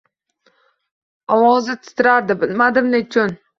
Ovozi 1.37 1.77
titrardi— 1.83 2.39
bilmadim 2.47 2.93
nechun? 2.99 3.41